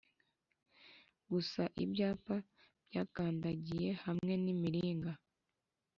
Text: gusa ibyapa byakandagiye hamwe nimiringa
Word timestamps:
gusa 1.31 1.61
ibyapa 1.83 2.35
byakandagiye 2.87 3.89
hamwe 4.03 4.33
nimiringa 4.43 5.11